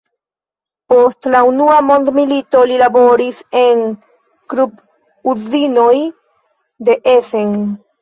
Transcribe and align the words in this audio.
Post 0.93 1.29
la 1.35 1.41
unua 1.49 1.75
mondmilito, 1.89 2.65
li 2.73 2.79
laboris 2.85 3.43
en 3.61 3.85
Krupp-uzinoj 4.55 5.97
de 6.91 7.01
Essen. 7.19 7.59